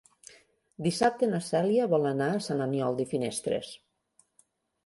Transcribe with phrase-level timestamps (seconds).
[0.85, 3.71] Dissabte na Cèlia vol anar a Sant Aniol de Finestres.